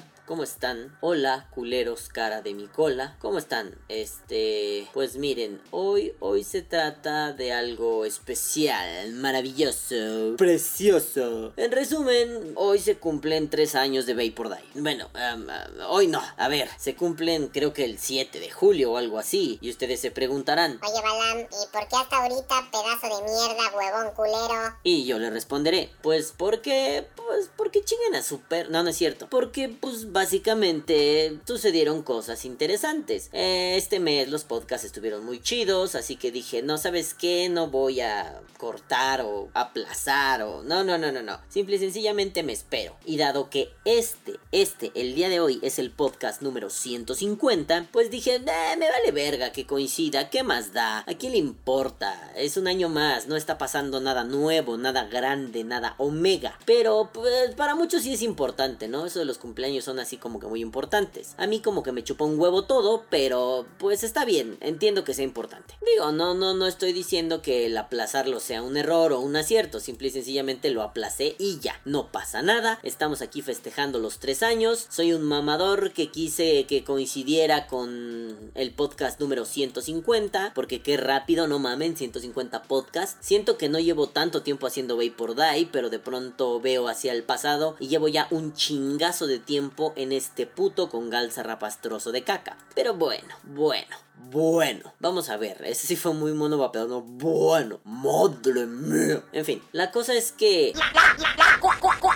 [0.00, 0.17] puta.
[0.28, 0.94] ¿Cómo están?
[1.00, 3.16] Hola, culeros cara de mi cola.
[3.18, 3.74] ¿Cómo están?
[3.88, 11.54] Este, pues miren, hoy hoy se trata de algo especial, maravilloso, precioso.
[11.56, 14.82] En resumen, hoy se cumplen tres años de Vapor Die.
[14.82, 16.22] Bueno, um, uh, hoy no.
[16.36, 19.58] A ver, se cumplen creo que el 7 de julio o algo así.
[19.62, 20.78] Y ustedes se preguntarán.
[20.82, 24.76] Oye, Balam, ¿y por qué hasta ahorita, pedazo de mierda, huevón culero?
[24.82, 28.70] Y yo le responderé, pues porque, pues porque chinguen a super...
[28.70, 29.26] No, no es cierto.
[29.30, 33.30] Porque pues básicamente sucedieron cosas interesantes.
[33.32, 37.68] Eh, este mes los podcasts estuvieron muy chidos, así que dije, no sabes qué, no
[37.68, 40.64] voy a cortar o aplazar o...
[40.64, 41.38] No, no, no, no, no.
[41.48, 42.96] Simple y sencillamente me espero.
[43.06, 48.10] Y dado que este, este, el día de hoy es el podcast número 150, pues
[48.10, 51.04] dije, me vale verga que coincida, ¿qué más da?
[51.06, 52.32] ¿A quién le importa?
[52.34, 56.58] Es un año más, no está pasando nada nuevo, nada grande, nada omega.
[56.66, 59.06] Pero pues, para muchos sí es importante, ¿no?
[59.06, 61.34] Eso de los cumpleaños son así como que muy importantes.
[61.36, 65.14] A mí como que me chupa un huevo todo, pero pues está bien, entiendo que
[65.14, 65.74] sea importante.
[65.92, 69.80] Digo, no, no, no estoy diciendo que el aplazarlo sea un error o un acierto,
[69.80, 72.78] simple y sencillamente lo aplacé y ya, no pasa nada.
[72.82, 74.86] Estamos aquí festejando los tres años.
[74.90, 81.46] Soy un mamador que quise que coincidiera con el podcast número 150, porque qué rápido,
[81.46, 83.16] no mamen, 150 podcasts.
[83.20, 87.22] Siento que no llevo tanto tiempo haciendo Vapor Die, pero de pronto veo hacia el
[87.22, 91.10] pasado y llevo ya un chingazo de tiempo en este puto con
[91.42, 92.56] rapastroso de caca.
[92.74, 93.96] Pero bueno, bueno,
[94.30, 99.22] bueno, vamos a ver, ese sí fue muy mono vapeador, bueno, madre mía.
[99.32, 100.72] En fin, la cosa es que...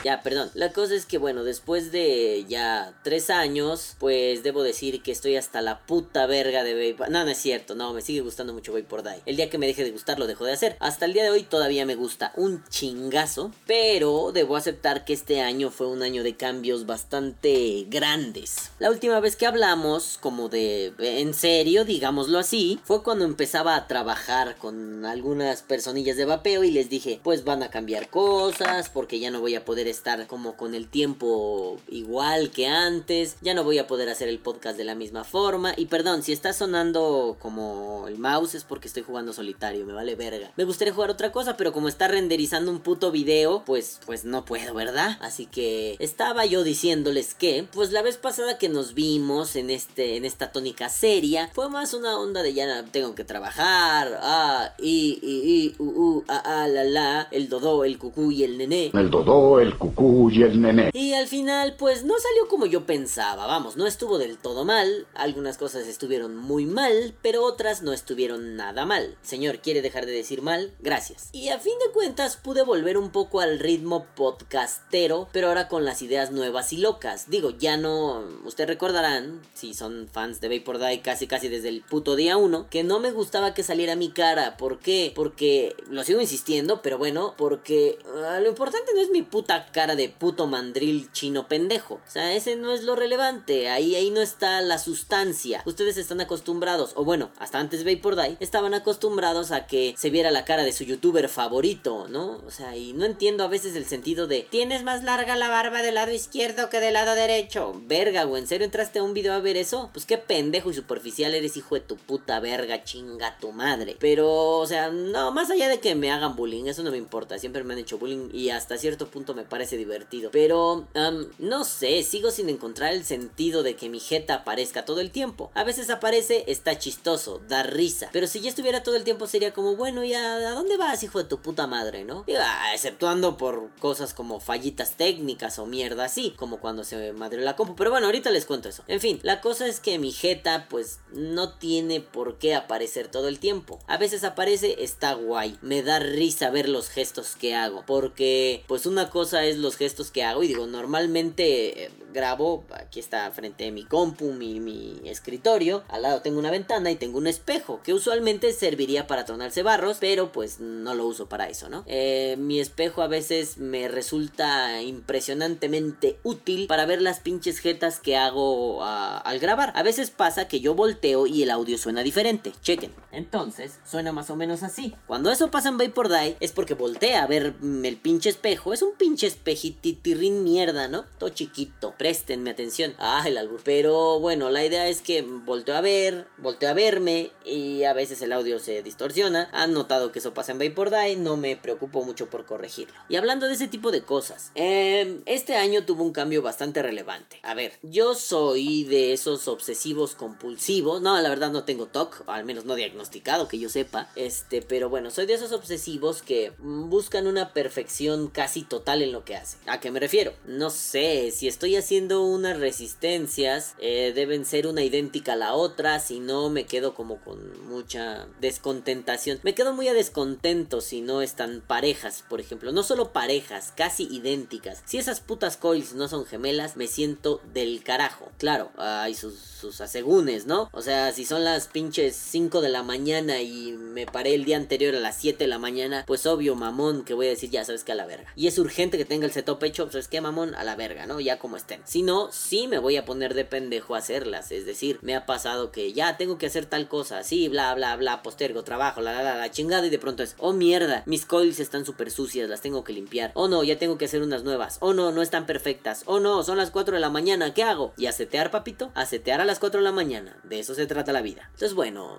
[0.04, 5.02] Ya, perdón, la cosa es que bueno, después de ya tres años, pues debo decir
[5.02, 7.10] que estoy hasta la puta verga de Vape...
[7.10, 9.22] No, no es cierto, no, me sigue gustando mucho Vapor Die.
[9.26, 10.76] El día que me deje de gustar lo dejo de hacer.
[10.80, 15.40] Hasta el día de hoy todavía me gusta un chingazo, pero debo aceptar que este
[15.40, 18.70] año fue un año de cambios bastante grandes.
[18.80, 20.92] La última vez que hablamos, como de...
[20.98, 26.70] En serio, digámoslo así, fue cuando empezaba a trabajar con algunas personillas de vapeo y
[26.70, 30.56] les dije, pues van a cambiar cosas, porque ya no voy a poder estar como
[30.56, 34.84] con el tiempo igual que antes, ya no voy a poder hacer el podcast de
[34.84, 39.32] la misma forma, y perdón, si está sonando como el mouse es porque estoy jugando
[39.32, 40.50] solitario, me vale verga.
[40.56, 44.44] Me gustaría jugar otra cosa, pero como está renderizando un puto video, pues, pues no
[44.44, 45.18] puedo, ¿verdad?
[45.20, 50.16] Así que estaba yo diciéndoles que, pues la vez pasada que nos vimos en este,
[50.16, 55.18] en esta tónica seria, fue más una onda de ya tengo que trabajar, ah, y,
[55.20, 58.92] y, y, u, u, a, a, la, la, el dodó, el cucú y el nené.
[58.94, 60.90] El dodó, el cucú y el nené.
[60.94, 65.06] Y al final, pues no salió como yo pensaba, vamos, no estuvo del todo mal,
[65.14, 69.16] algunas cosas estuvieron muy mal, pero otras no estuvieron nada mal.
[69.22, 70.72] Señor, ¿quiere dejar de decir mal?
[70.78, 71.30] Gracias.
[71.32, 75.84] Y a fin de cuentas pude volver un poco al ritmo podcastero, pero ahora con
[75.84, 77.28] las ideas nuevas y locas.
[77.28, 81.82] Digo, ya no, ustedes recordarán, si son fans de Vapor Die casi casi desde el
[81.82, 84.56] puto día 1, que no me gustaba que saliera mi cara.
[84.56, 85.12] ¿Por qué?
[85.14, 89.96] Porque, lo sigo insistiendo, pero bueno, porque uh, lo importante no es mi puta cara
[89.96, 91.94] de puto mandril chino pendejo.
[91.94, 93.68] O sea, ese no es lo relevante.
[93.68, 95.62] Ahí, ahí no está la sustancia.
[95.64, 100.30] Ustedes están acostumbrados, o bueno, hasta antes Vapor Die, estaban acostumbrados a que se viera
[100.30, 102.42] la cara de su youtuber favorito, ¿no?
[102.46, 105.82] O sea, y no entiendo a veces el sentido de, tienes más larga la barba
[105.82, 107.80] del lado izquierdo que del lado derecho.
[107.86, 109.90] Verga, güey, ¿en serio entraste a un video a ver eso?
[109.92, 113.96] Pues qué pendejo y superficial eres, hijo de tu puta verga, chinga tu madre.
[113.98, 117.38] Pero, o sea, no, más allá de que me hagan bullying, eso no me importa.
[117.38, 120.30] Siempre me han hecho bullying y hasta cierto punto me parece divertido.
[120.30, 125.00] Pero, um, no sé, sigo sin encontrar el sentido de que mi jeta aparezca todo
[125.00, 125.50] el tiempo.
[125.54, 128.10] A veces aparece, está chistoso, da risa.
[128.12, 131.18] Pero si ya estuviera todo el tiempo sería como, bueno, ¿y a, dónde vas, hijo
[131.18, 132.24] de tu puta madre, no?
[132.38, 137.56] Ah, exceptuando por cosas como fallitas técnicas o mierda así, como cuando se madre la
[137.56, 137.76] compu.
[137.76, 138.82] Pero bueno, ahorita les cuento eso.
[138.86, 143.28] En fin, la cosa es que mi jeta, pues, no tiene por qué aparecer todo
[143.28, 143.78] el tiempo.
[143.86, 145.58] A veces aparece, está guay.
[145.62, 147.84] Me da risa ver los gestos que hago.
[147.86, 150.42] Porque, pues una cosa es los gestos que hago.
[150.42, 155.82] Y digo, normalmente eh, grabo, aquí está frente a mi compu, mi, mi, escritorio.
[155.88, 157.80] Al lado tengo una ventana y tengo un espejo.
[157.82, 159.98] Que usualmente serviría para tronarse barros.
[160.00, 161.84] Pero pues no lo uso para eso, ¿no?
[161.86, 168.16] Eh, mi espejo a veces me resulta impresionantemente útil para ver las pinches jetas que
[168.16, 168.82] hago uh,
[169.24, 169.72] al grabar.
[169.74, 172.52] A veces pasa que yo volteo y el audio suena diferente.
[172.62, 172.92] Chequen.
[173.10, 174.94] Entonces, suena más o menos así.
[175.06, 178.72] Cuando eso pasa en Vapor Die, es porque voltea a ver el pinche espejo.
[178.72, 181.04] Es un pinche espejititirrin mierda, ¿no?
[181.18, 181.94] Todo chiquito.
[182.02, 182.96] Préstenme atención.
[182.98, 183.60] Ah, el albur.
[183.62, 188.20] Pero bueno, la idea es que volteo a ver, volteo a verme y a veces
[188.22, 189.48] el audio se distorsiona.
[189.52, 192.96] Han notado que eso pasa en Vapor Die, no me preocupo mucho por corregirlo.
[193.08, 197.38] Y hablando de ese tipo de cosas, em, este año tuvo un cambio bastante relevante.
[197.44, 201.02] A ver, yo soy de esos obsesivos compulsivos.
[201.02, 204.10] No, la verdad no tengo TOC, al menos no diagnosticado que yo sepa.
[204.16, 209.24] Este, pero bueno, soy de esos obsesivos que buscan una perfección casi total en lo
[209.24, 209.60] que hacen.
[209.68, 210.32] ¿A qué me refiero?
[210.46, 216.00] No sé, si estoy haciendo unas resistencias, eh, deben ser una idéntica a la otra,
[216.00, 219.40] si no me quedo como con mucha descontentación.
[219.42, 222.72] Me quedo muy a descontento si no están parejas, por ejemplo.
[222.72, 224.82] No solo parejas, casi idénticas.
[224.86, 228.32] Si esas putas coils no son gemelas, me siento del carajo.
[228.38, 230.70] Claro, hay sus, sus asegúnes, ¿no?
[230.72, 234.56] O sea, si son las pinches 5 de la mañana y me paré el día
[234.56, 237.66] anterior a las 7 de la mañana, pues obvio, mamón, que voy a decir, ya
[237.66, 238.32] sabes que a la verga.
[238.34, 241.04] Y es urgente que tenga el setup hecho, pues es que mamón, a la verga,
[241.04, 241.20] ¿no?
[241.20, 241.81] Ya como estén.
[241.84, 244.52] Si no, sí me voy a poner de pendejo a hacerlas.
[244.52, 247.96] Es decir, me ha pasado que ya tengo que hacer tal cosa, sí, bla, bla,
[247.96, 251.26] bla, postergo, trabajo, la, la, la, la chingada, y de pronto es, oh mierda, mis
[251.26, 253.32] coils están súper sucias, las tengo que limpiar.
[253.34, 254.78] Oh no, ya tengo que hacer unas nuevas.
[254.80, 256.02] Oh no, no están perfectas.
[256.06, 257.92] Oh no, son las 4 de la mañana, ¿qué hago?
[257.96, 258.12] Y a
[258.50, 260.36] papito, a a las 4 de la mañana.
[260.44, 261.48] De eso se trata la vida.
[261.52, 262.18] Entonces, bueno,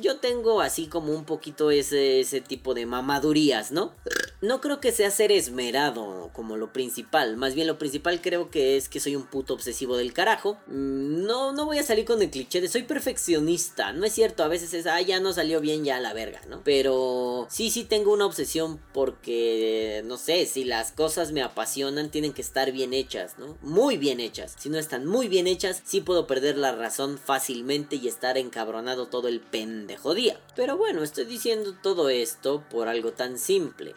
[0.00, 3.92] yo tengo así como un poquito ese, ese tipo de mamadurías, ¿no?
[4.40, 7.36] No creo que sea ser esmerado como lo principal.
[7.36, 10.58] Más bien lo principal creo que es que soy un puto obsesivo del carajo.
[10.66, 13.92] Mm, No, no voy a salir con el cliché de soy perfeccionista.
[13.92, 16.62] No es cierto, a veces es, ah, ya no salió bien, ya la verga, ¿no?
[16.64, 22.32] Pero sí, sí tengo una obsesión porque, no sé, si las cosas me apasionan, tienen
[22.32, 23.58] que estar bien hechas, ¿no?
[23.62, 24.54] Muy bien hechas.
[24.58, 29.06] Si no están muy bien hechas, sí puedo perder la razón fácilmente y estar encabronado
[29.08, 30.40] todo el pendejo día.
[30.56, 33.94] Pero bueno, estoy diciendo todo esto por algo tan simple.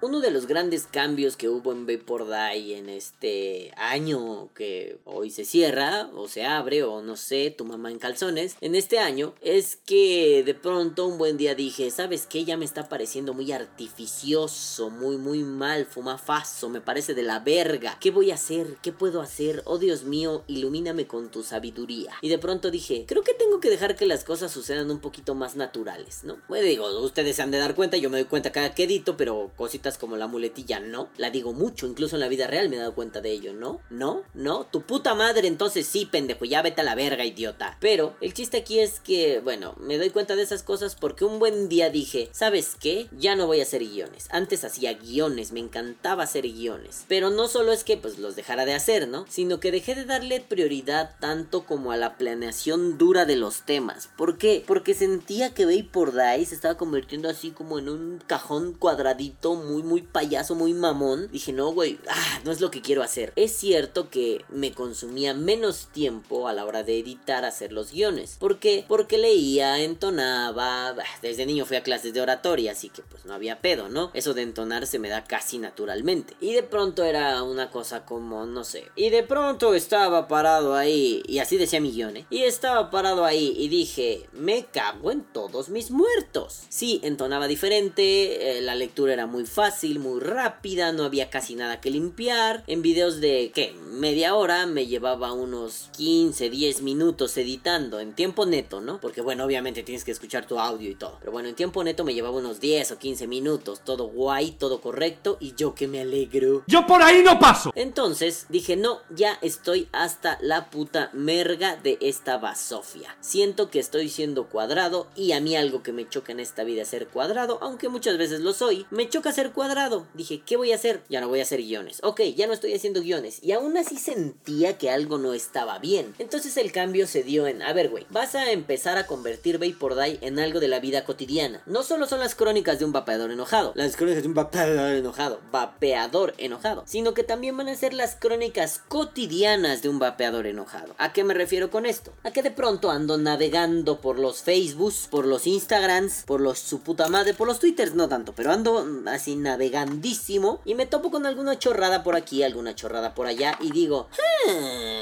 [0.00, 5.30] Uno de los grandes cambios que hubo en Vapor Die en este año que hoy
[5.30, 9.34] se cierra o se abre o no sé, tu mamá en calzones, en este año
[9.40, 12.44] es que de pronto un buen día dije, ¿sabes qué?
[12.44, 17.98] Ya me está pareciendo muy artificioso, muy muy mal, fumafazo, me parece de la verga.
[18.00, 18.76] ¿Qué voy a hacer?
[18.82, 19.62] ¿Qué puedo hacer?
[19.64, 22.12] Oh Dios mío, ilumíname con tu sabiduría.
[22.22, 25.34] Y de pronto dije, creo que tengo que dejar que las cosas sucedan un poquito
[25.34, 26.38] más naturales, ¿no?
[26.48, 29.16] Bueno, digo, ustedes se han de dar cuenta, yo me doy cuenta cada que edito,
[29.16, 31.08] pero cositas como la muletilla no.
[31.16, 33.80] La digo mucho, incluso en la vida real me he dado cuenta de ello, ¿no?
[33.90, 34.07] ¿No?
[34.34, 34.64] ¿No?
[34.64, 37.76] Tu puta madre, entonces sí, pendejo, ya vete a la verga, idiota.
[37.80, 41.38] Pero el chiste aquí es que, bueno, me doy cuenta de esas cosas porque un
[41.38, 43.08] buen día dije, ¿sabes qué?
[43.12, 44.28] Ya no voy a hacer guiones.
[44.30, 47.04] Antes hacía guiones, me encantaba hacer guiones.
[47.08, 49.26] Pero no solo es que pues los dejara de hacer, ¿no?
[49.28, 54.08] Sino que dejé de darle prioridad tanto como a la planeación dura de los temas.
[54.16, 54.62] ¿Por qué?
[54.66, 59.82] Porque sentía que Vapor Die se estaba convirtiendo así como en un cajón cuadradito muy
[59.82, 61.28] muy payaso, muy mamón.
[61.30, 63.32] Dije, no, güey, ah, no es lo que quiero hacer.
[63.36, 68.36] Es cierto que me consumía menos tiempo a la hora de editar, hacer los guiones.
[68.38, 68.84] ¿Por qué?
[68.86, 70.94] Porque leía, entonaba.
[71.22, 74.10] Desde niño fui a clases de oratoria, así que pues no había pedo, ¿no?
[74.14, 76.34] Eso de entonar se me da casi naturalmente.
[76.40, 78.84] Y de pronto era una cosa como, no sé.
[78.94, 82.26] Y de pronto estaba parado ahí, y así decía mi guion, ¿eh?
[82.30, 86.62] Y estaba parado ahí y dije, me cago en todos mis muertos.
[86.68, 91.80] Sí, entonaba diferente, eh, la lectura era muy fácil, muy rápida, no había casi nada
[91.80, 92.64] que limpiar.
[92.66, 93.74] En videos de, ¿qué?
[93.90, 99.00] Media hora me llevaba unos 15, 10 minutos editando, en tiempo neto, ¿no?
[99.00, 101.16] Porque bueno, obviamente tienes que escuchar tu audio y todo.
[101.20, 104.80] Pero bueno, en tiempo neto me llevaba unos 10 o 15 minutos, todo guay, todo
[104.80, 106.64] correcto, y yo que me alegro.
[106.66, 107.72] Yo por ahí no paso.
[107.74, 113.16] Entonces dije, no, ya estoy hasta la puta merga de esta basofia.
[113.20, 116.82] Siento que estoy siendo cuadrado y a mí algo que me choca en esta vida
[116.82, 120.06] es ser cuadrado, aunque muchas veces lo soy, me choca ser cuadrado.
[120.14, 121.02] Dije, ¿qué voy a hacer?
[121.08, 122.00] Ya no voy a hacer guiones.
[122.02, 123.42] Ok, ya no estoy haciendo guiones.
[123.42, 126.14] Y aún así sentía que algo no estaba bien.
[126.18, 129.96] Entonces el cambio se dio en, a ver, güey, vas a empezar a convertir Vapor
[129.96, 131.62] Die en algo de la vida cotidiana.
[131.66, 135.40] No solo son las crónicas de un vapeador enojado, las crónicas de un vapeador enojado,
[135.50, 140.94] vapeador enojado, sino que también van a ser las crónicas cotidianas de un vapeador enojado.
[140.98, 142.12] ¿A qué me refiero con esto?
[142.24, 146.80] A que de pronto ando navegando por los Facebooks, por los Instagrams, por los su
[146.80, 151.26] puta madre, por los Twitters no tanto, pero ando así navegandísimo y me topo con
[151.26, 154.98] alguna chorrada por aquí, alguna chorrada por allá y digo, "Hmm,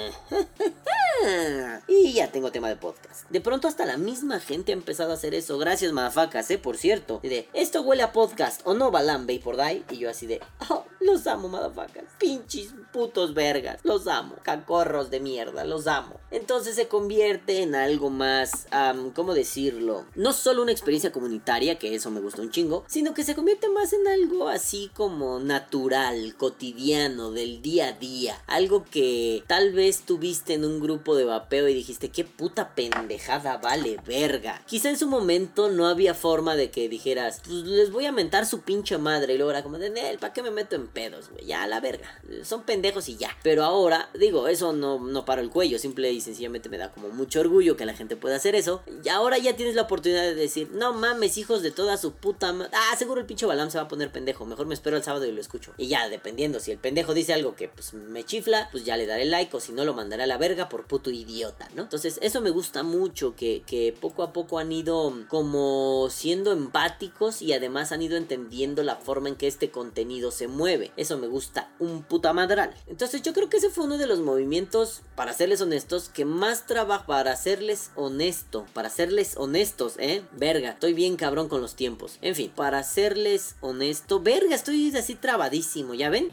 [1.25, 3.29] Ah, y ya tengo tema de podcast.
[3.31, 5.59] De pronto hasta la misma gente ha empezado a hacer eso.
[5.59, 7.21] Gracias, madafacas, eh, por cierto.
[7.23, 9.85] Y de, esto huele a podcast o no, Balam, por Die.
[9.91, 12.05] Y yo así de, oh, los amo, madafacas.
[12.19, 13.81] Pinches putos vergas.
[13.83, 14.37] Los amo.
[14.43, 16.21] Cacorros de mierda, los amo.
[16.31, 18.67] Entonces se convierte en algo más,
[19.15, 20.05] ¿cómo decirlo?
[20.15, 23.69] No solo una experiencia comunitaria, que eso me gusta un chingo, sino que se convierte
[23.69, 28.43] más en algo así como natural, cotidiano, del día a día.
[28.57, 33.59] Algo que tal vez tuviste en un grupo de vapeo y dijiste, qué puta pendejada
[33.59, 34.63] vale, verga.
[34.67, 38.47] Quizá en su momento no había forma de que dijeras, pues les voy a mentar
[38.47, 39.35] su pinche madre.
[39.35, 41.45] Y luego era como de, Nel, ¿para qué me meto en pedos, güey?
[41.45, 42.09] Ya, la verga.
[42.45, 43.37] Son pendejos y ya.
[43.43, 45.79] Pero ahora, digo, eso no, no paro el cuello.
[45.79, 48.83] Simple y sencillamente me da como mucho orgullo que la gente pueda hacer eso.
[49.05, 52.55] Y ahora ya tienes la oportunidad de decir, no mames, hijos de toda su puta
[52.55, 52.73] madre.
[52.73, 54.47] Ah, seguro el pinche Balam se va a poner pendejo.
[54.47, 55.75] Mejor me espero el sábado y lo escucho.
[55.77, 59.07] Y ya, dependiendo, si el pendejo dice algo que pues me chifla, pues ya le
[59.07, 59.57] daré like.
[59.57, 61.83] O si no, lo mandaré a la verga por puto idiota, ¿no?
[61.83, 63.35] Entonces, eso me gusta mucho.
[63.37, 68.83] Que, que poco a poco han ido como siendo empáticos y además han ido entendiendo
[68.83, 70.93] la forma en que este contenido se mueve.
[70.97, 72.75] Eso me gusta un puta madral.
[72.87, 76.67] Entonces, yo creo que ese fue uno de los movimientos, para serles honestos, que más
[76.67, 80.23] trabajo para serles honesto, para serles honestos, ¿eh?
[80.33, 82.19] Verga, estoy bien cabrón con los tiempos.
[82.23, 86.29] En fin, para serles honesto, verga, estoy así trabadísimo, ¿ya ven?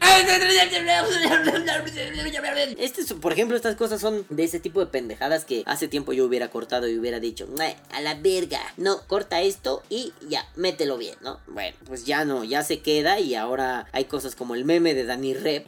[2.78, 6.24] Este, por ejemplo, estas cosas son de ese tipo de pendejadas que hace tiempo yo
[6.24, 7.46] hubiera cortado y hubiera dicho,
[7.90, 11.40] a la verga, no, corta esto y ya, mételo bien, ¿no?
[11.46, 15.04] Bueno, pues ya no, ya se queda y ahora hay cosas como el meme de
[15.04, 15.66] Danny Rep.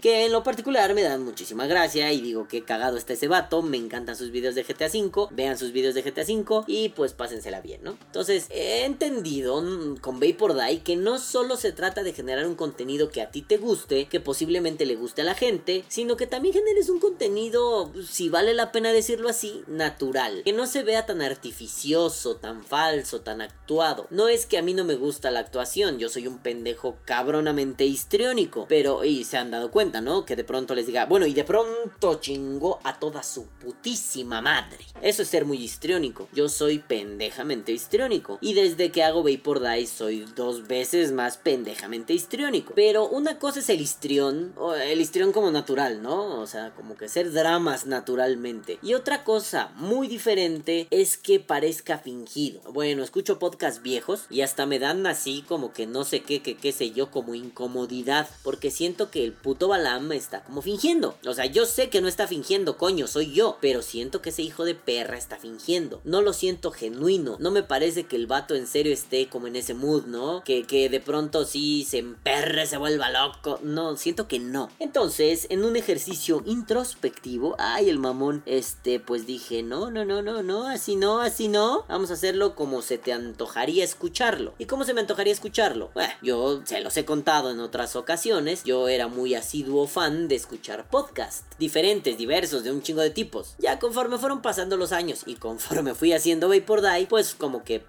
[0.00, 3.62] que en lo particular me dan muchísima gracia y digo que cagado está ese vato,
[3.62, 7.12] me encantan sus videos de GTA V, vean sus videos de GTA V y pues
[7.12, 7.96] pásensela bien, ¿no?
[8.06, 9.62] Entonces, he entendido
[10.00, 13.41] con Vapor Die que no solo se trata de generar un contenido que a ti
[13.42, 17.92] te guste, que posiblemente le guste a la gente, sino que también generes un contenido,
[18.08, 23.20] si vale la pena decirlo así, natural, que no se vea tan artificioso, tan falso,
[23.20, 24.06] tan actuado.
[24.10, 27.84] No es que a mí no me gusta la actuación, yo soy un pendejo cabronamente
[27.84, 30.24] histriónico, pero y se han dado cuenta, ¿no?
[30.24, 34.84] Que de pronto les diga, bueno, y de pronto chingó a toda su putísima madre.
[35.00, 36.28] Eso es ser muy histriónico.
[36.32, 38.38] Yo soy pendejamente histriónico.
[38.40, 42.72] Y desde que hago Vapor Die soy dos veces más pendejamente histriónico.
[42.74, 46.40] Pero una cosa es el histrión, el histrión como natural, ¿no?
[46.40, 48.78] O sea, como que ser dramas naturalmente.
[48.82, 52.60] Y otra cosa muy diferente es que parezca fingido.
[52.72, 56.56] Bueno, escucho podcasts viejos y hasta me dan así como que no sé qué, que
[56.56, 58.28] qué sé yo, como incomodidad.
[58.42, 61.16] Porque siento que el puto Balam está como fingiendo.
[61.26, 63.58] O sea, yo sé que no está fingiendo, coño, soy yo.
[63.60, 66.00] Pero siento que ese hijo de perra está fingiendo.
[66.04, 67.36] No lo siento genuino.
[67.40, 70.42] No me parece que el vato en serio esté como en ese mood, ¿no?
[70.44, 73.21] Que, que de pronto sí se emperre, se vuelva loco.
[73.62, 74.70] No, siento que no.
[74.78, 80.42] Entonces, en un ejercicio introspectivo, ay, el mamón, este, pues dije, no, no, no, no,
[80.42, 81.84] no, así no, así no.
[81.88, 84.54] Vamos a hacerlo como se te antojaría escucharlo.
[84.58, 85.90] ¿Y cómo se me antojaría escucharlo?
[85.94, 88.64] Bueno, yo se los he contado en otras ocasiones.
[88.64, 93.54] Yo era muy asiduo fan de escuchar podcasts diferentes, diversos, de un chingo de tipos.
[93.58, 97.84] Ya conforme fueron pasando los años y conforme fui haciendo Vapor Die, pues como que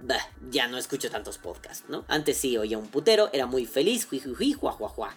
[0.52, 2.06] ya no escucho tantos podcasts, ¿no?
[2.08, 4.22] Antes sí oía un putero, era muy feliz, jui,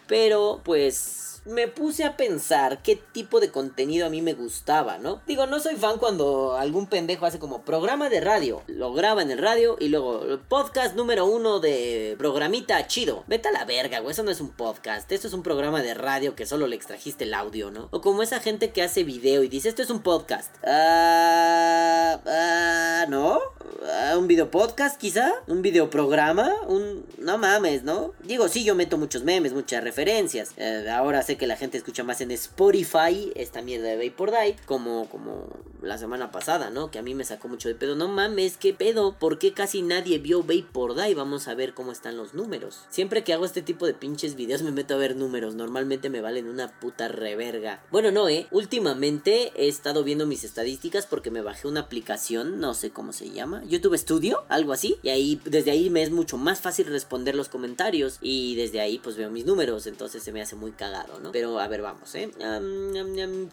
[0.06, 5.23] Pero pues me puse a pensar qué tipo de contenido a mí me gustaba, ¿no?
[5.26, 9.31] Digo, no soy fan cuando algún pendejo hace como programa de radio, lo graba en
[9.31, 13.25] el radio y luego podcast número uno de programita chido.
[13.26, 15.95] Vete a la verga, güey, eso no es un podcast, esto es un programa de
[15.95, 17.88] radio que solo le extrajiste el audio, ¿no?
[17.93, 20.55] O como esa gente que hace video y dice, esto es un podcast.
[20.65, 23.41] Ah, ah, ¿no?
[23.88, 25.33] Ah, ¿Un video podcast quizá?
[25.47, 26.53] ¿Un video programa?
[26.67, 27.07] Un...
[27.19, 28.12] No mames, ¿no?
[28.25, 30.53] Digo, sí, yo meto muchos memes, muchas referencias.
[30.57, 34.57] Eh, ahora sé que la gente escucha más en Spotify esta mierda de Vapor Die,
[34.66, 35.49] como, como
[35.83, 36.90] la semana pasada, ¿no?
[36.90, 37.95] Que a mí me sacó mucho de pedo.
[37.97, 39.16] No mames, ¿qué pedo?
[39.19, 41.14] ¿Por qué casi nadie vio Vapor Die?
[41.14, 42.85] Vamos a ver cómo están los números.
[42.90, 45.55] Siempre que hago este tipo de pinches videos me meto a ver números.
[45.55, 47.83] Normalmente me valen una puta reverga.
[47.90, 48.47] Bueno, no, ¿eh?
[48.50, 53.31] Últimamente he estado viendo mis estadísticas porque me bajé una aplicación, no sé cómo se
[53.31, 54.99] llama, YouTube Studio, algo así.
[55.02, 58.19] Y ahí, desde ahí me es mucho más fácil responder los comentarios.
[58.21, 59.87] Y desde ahí pues veo mis números.
[59.87, 61.25] Entonces se me hace muy cagado, ¿no?
[61.33, 62.30] Pero a ver, vamos, ¿eh?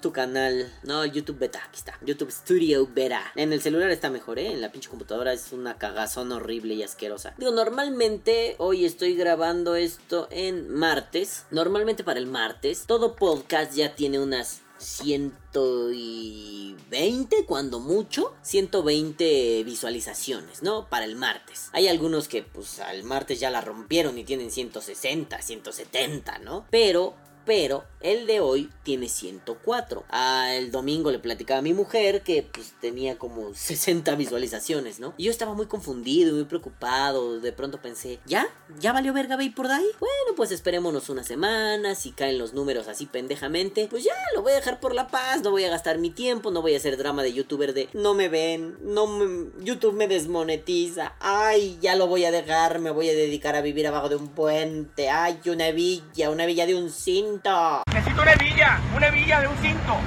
[0.01, 0.71] tu canal.
[0.83, 1.61] No, YouTube Beta.
[1.67, 1.97] Aquí está.
[2.01, 3.31] YouTube Studio Beta.
[3.35, 4.51] En el celular está mejor, ¿eh?
[4.51, 7.33] En la pinche computadora es una cagazón horrible y asquerosa.
[7.37, 11.45] Digo, normalmente hoy estoy grabando esto en martes.
[11.51, 12.85] Normalmente para el martes.
[12.85, 21.87] Todo podcast ya tiene unas 120 cuando mucho 120 visualizaciones no para el martes hay
[21.87, 27.13] algunos que pues al martes ya la rompieron y tienen 160 170 no pero
[27.45, 30.03] pero el de hoy tiene 104.
[30.09, 35.13] Ah, el domingo le platicaba a mi mujer que pues tenía como 60 visualizaciones, ¿no?
[35.17, 38.47] Y yo estaba muy confundido, y muy preocupado, de pronto pensé, ¿ya?
[38.79, 39.85] ¿Ya valió verga por ahí?
[39.99, 44.51] Bueno, pues esperémonos una semana, si caen los números así pendejamente, pues ya lo voy
[44.51, 46.97] a dejar por la paz, no voy a gastar mi tiempo, no voy a hacer
[46.97, 52.07] drama de youtuber de no me ven, no me, YouTube me desmonetiza, ay, ya lo
[52.07, 55.71] voy a dejar, me voy a dedicar a vivir abajo de un puente, ay, una
[55.71, 56.89] villa, una villa de un
[57.33, 57.83] cinto.
[57.91, 59.97] Necesito una hebilla, una hebilla de un cinto.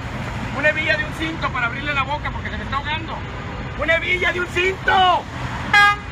[0.59, 3.15] Una hebilla de un cinto para abrirle la boca porque se me está ahogando.
[3.81, 5.23] ¡Una hebilla de un cinto!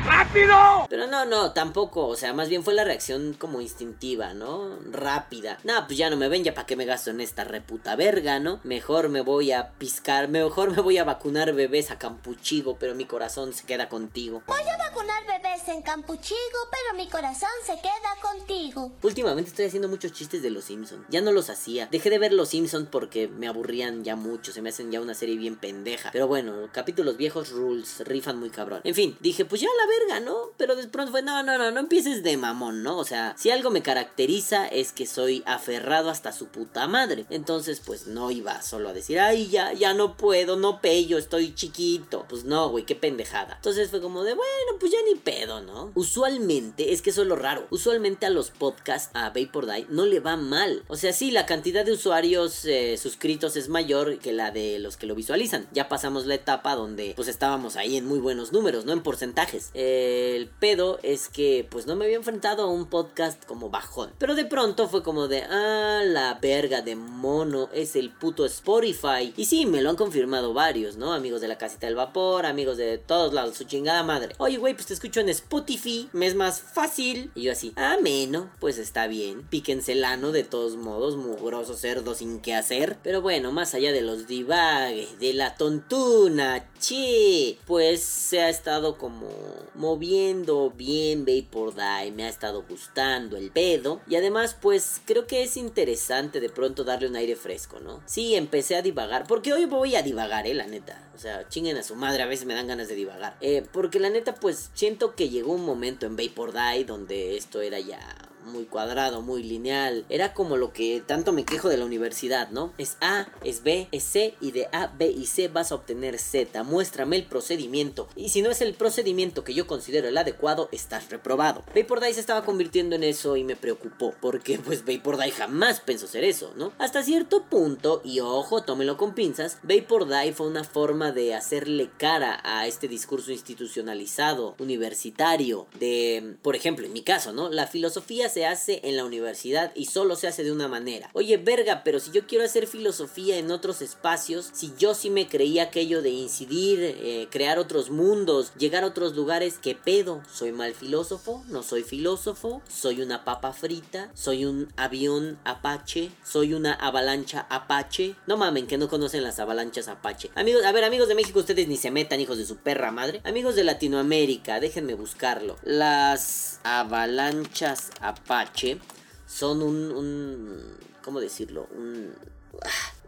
[0.05, 0.85] ¡Rápido!
[0.89, 2.07] Pero no, no, tampoco.
[2.07, 4.77] O sea, más bien fue la reacción como instintiva, ¿no?
[4.91, 5.57] Rápida.
[5.63, 8.39] No, pues ya no me ven, ya para qué me gasto en esta reputa verga,
[8.39, 8.59] ¿no?
[8.63, 13.05] Mejor me voy a piscar, mejor me voy a vacunar bebés a Campuchigo, pero mi
[13.05, 14.43] corazón se queda contigo.
[14.47, 18.91] Voy a vacunar bebés en Campuchigo, pero mi corazón se queda contigo.
[19.01, 21.05] Últimamente estoy haciendo muchos chistes de los Simpsons.
[21.09, 21.87] Ya no los hacía.
[21.87, 24.51] Dejé de ver los Simpsons porque me aburrían ya mucho.
[24.51, 26.11] Se me hacen ya una serie bien pendeja.
[26.11, 28.81] Pero bueno, capítulos viejos rules, rifan muy cabrón.
[28.83, 30.15] En fin, dije, pues ya la verga.
[30.57, 32.97] Pero de pronto fue, no, no, no, no empieces de mamón, ¿no?
[32.97, 37.25] O sea, si algo me caracteriza es que soy aferrado hasta su puta madre.
[37.29, 41.53] Entonces, pues no iba solo a decir, ay, ya, ya no puedo, no pello, estoy
[41.53, 42.25] chiquito.
[42.29, 43.55] Pues no, güey, qué pendejada.
[43.55, 45.91] Entonces fue como de, bueno, pues ya ni pedo, ¿no?
[45.95, 47.67] Usualmente, es que eso es lo raro.
[47.69, 50.83] Usualmente a los podcasts, a Vapor Die, no le va mal.
[50.87, 54.97] O sea, sí, la cantidad de usuarios eh, suscritos es mayor que la de los
[54.97, 55.67] que lo visualizan.
[55.73, 58.93] Ya pasamos la etapa donde, pues estábamos ahí en muy buenos números, ¿no?
[58.93, 63.69] En porcentajes el pedo es que pues no me había enfrentado a un podcast como
[63.69, 64.11] bajón.
[64.17, 69.33] Pero de pronto fue como de, ah, la verga de mono es el puto Spotify.
[69.37, 71.13] Y sí, me lo han confirmado varios, ¿no?
[71.13, 74.35] Amigos de la casita del vapor, amigos de todos lados, su chingada madre.
[74.37, 77.31] Oye, güey, pues te escucho en Spotify, me es más fácil.
[77.35, 79.43] Y yo así, ah, menos, pues está bien.
[79.43, 82.97] Píquense el ano de todos modos, mugroso cerdo sin qué hacer.
[83.03, 88.97] Pero bueno, más allá de los divagues, de la tontuna, che, pues se ha estado
[88.97, 89.27] como
[89.75, 94.01] moviendo bien Vapor Die, me ha estado gustando el pedo.
[94.07, 98.01] Y además, pues creo que es interesante de pronto darle un aire fresco, ¿no?
[98.05, 101.09] Sí, empecé a divagar, porque hoy voy a divagar, eh, la neta.
[101.15, 103.37] O sea, chinguen a su madre, a veces me dan ganas de divagar.
[103.41, 107.61] Eh, porque la neta, pues siento que llegó un momento en Vapor Die donde esto
[107.61, 107.99] era ya
[108.45, 110.05] muy cuadrado, muy lineal.
[110.09, 112.73] Era como lo que tanto me quejo de la universidad, ¿no?
[112.77, 116.17] Es A, es B, es C y de A, B y C vas a obtener
[116.17, 116.63] Z.
[116.63, 118.07] Muéstrame el procedimiento.
[118.15, 121.63] Y si no es el procedimiento que yo considero el adecuado, estás reprobado.
[121.75, 124.13] Vapor se estaba convirtiendo en eso y me preocupó.
[124.21, 126.71] Porque pues Vapor jamás pensó ser eso, ¿no?
[126.77, 132.39] Hasta cierto punto, y ojo, tómelo con pinzas, Vapor fue una forma de hacerle cara
[132.43, 137.49] a este discurso institucionalizado, universitario, de, por ejemplo, en mi caso, ¿no?
[137.49, 141.09] La filosofía se hace en la universidad y solo se hace de una manera.
[141.13, 145.29] Oye, verga, pero si yo quiero hacer filosofía en otros espacios, si yo sí me
[145.29, 150.21] creía aquello de incidir, eh, crear otros mundos, llegar a otros lugares, ¿qué pedo?
[150.29, 151.45] ¿Soy mal filósofo?
[151.47, 152.61] ¿No soy filósofo?
[152.67, 154.11] ¿Soy una papa frita?
[154.13, 156.11] ¿Soy un avión apache?
[156.25, 158.15] ¿Soy una avalancha apache?
[158.27, 160.29] No mamen, que no conocen las avalanchas apache.
[160.35, 163.21] Amigos, a ver, amigos de México, ustedes ni se metan, hijos de su perra madre.
[163.23, 165.55] Amigos de Latinoamérica, déjenme buscarlo.
[165.63, 168.79] Las avalanchas apache Apache
[169.27, 171.67] son un, un ¿cómo decirlo?
[171.71, 172.13] Un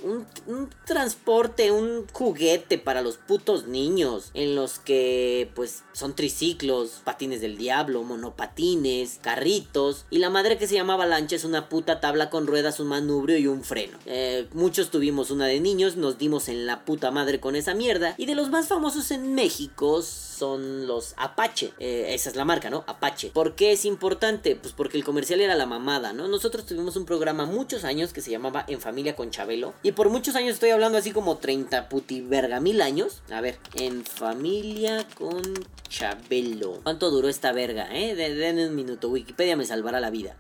[0.04, 4.32] un, transporte, un juguete para los putos niños.
[4.34, 10.06] En los que, pues, son triciclos, patines del diablo, monopatines, carritos.
[10.10, 13.38] Y la madre que se llama avalancha es una puta tabla con ruedas, un manubrio
[13.38, 13.98] y un freno.
[14.06, 18.16] Eh, muchos tuvimos una de niños, nos dimos en la puta madre con esa mierda.
[18.18, 21.74] Y de los más famosos en México son los Apache.
[21.80, 22.84] Eh, esa es la marca, ¿no?
[22.88, 23.32] Apache.
[23.34, 24.56] ¿Por qué es importante?
[24.56, 26.28] Pues porque el comercial era la mamada, ¿no?
[26.28, 29.74] Nosotros tuvimos un programa muchos años que se llamaba En Familia con Chabelo.
[29.92, 33.22] Por muchos años estoy hablando así como 30 puti verga mil años.
[33.32, 35.42] A ver, En Familia con
[35.90, 36.80] Chabelo.
[36.84, 38.16] ¿Cuánto duró esta verga, eh?
[38.16, 39.10] Denme un minuto.
[39.10, 40.36] Wikipedia me salvará la vida.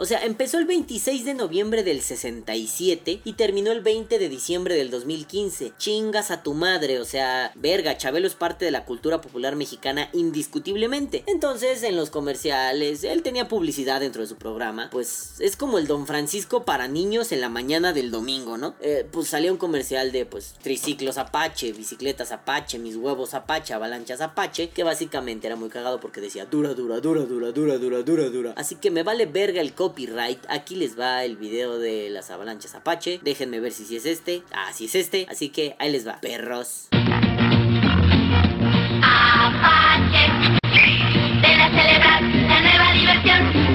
[0.00, 4.76] O sea, empezó el 26 de noviembre del 67 y terminó el 20 de diciembre
[4.76, 5.72] del 2015.
[5.76, 10.08] Chingas a tu madre, o sea, verga, Chabelo es parte de la cultura popular mexicana
[10.12, 11.24] indiscutiblemente.
[11.26, 14.88] Entonces, en los comerciales, él tenía publicidad dentro de su programa.
[14.92, 18.76] Pues es como el Don Francisco para niños en la mañana del domingo, ¿no?
[18.80, 24.20] Eh, pues salía un comercial de, pues, triciclos Apache, bicicletas Apache, mis huevos Apache, avalanchas
[24.20, 28.28] Apache, que básicamente era muy cagado porque decía dura, dura, dura, dura, dura, dura, dura,
[28.28, 28.54] dura.
[28.56, 30.44] Así que me vale verga el copyright.
[30.50, 33.20] Aquí les va el video de las avalanchas Apache.
[33.22, 34.42] Déjenme ver si, si es este.
[34.52, 35.26] Ah, si es este.
[35.30, 36.20] Así que ahí les va.
[36.20, 36.88] Perros.
[39.02, 40.28] Apache.
[41.40, 43.67] De la celebrar la nueva diversión.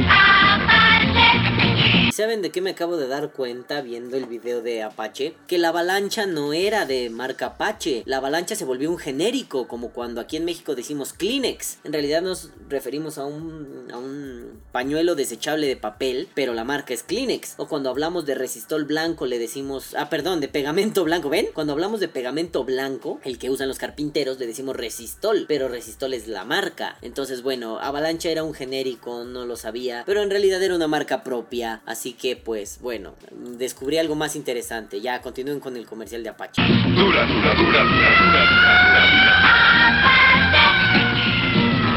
[2.13, 5.33] Saben de qué me acabo de dar cuenta viendo el video de Apache?
[5.47, 8.03] Que la avalancha no era de marca Apache.
[8.05, 11.79] La avalancha se volvió un genérico, como cuando aquí en México decimos Kleenex.
[11.83, 16.93] En realidad nos referimos a un, a un pañuelo desechable de papel, pero la marca
[16.93, 17.55] es Kleenex.
[17.57, 21.47] O cuando hablamos de resistol blanco le decimos, ah, perdón, de pegamento blanco, ¿ven?
[21.51, 26.13] Cuando hablamos de pegamento blanco, el que usan los carpinteros, le decimos resistol, pero resistol
[26.13, 26.95] es la marca.
[27.01, 31.23] Entonces, bueno, avalancha era un genérico, no lo sabía, pero en realidad era una marca
[31.23, 34.99] propia, así que pues bueno, descubrí algo más interesante.
[34.99, 36.61] Ya continúen con el comercial de Apache.
[36.61, 38.43] Dura, dura, dura, dura, dura,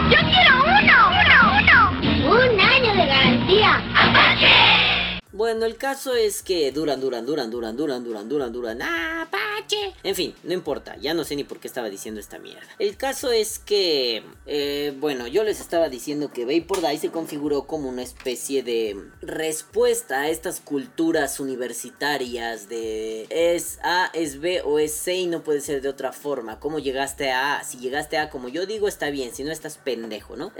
[0.09, 0.97] ¡Yo quiero uno!
[1.11, 1.79] ¡Uno, uno!
[2.31, 3.83] ¡Un año de garantía!
[5.33, 8.83] Bueno, el caso es que duran, duran, duran, duran, duran, duran, duran, duran.
[8.83, 9.46] ¡Apache!
[10.03, 12.67] En fin, no importa, ya no sé ni por qué estaba diciendo esta mierda.
[12.79, 17.67] El caso es que, eh, bueno, yo les estaba diciendo que Vapor Day se configuró
[17.67, 24.79] como una especie de respuesta a estas culturas universitarias de es A, es B o
[24.79, 26.61] es C y no puede ser de otra forma.
[26.61, 27.65] ¿Cómo llegaste a A?
[27.65, 30.53] Si llegaste a como yo digo, está bien, si no estás pendejo, ¿no?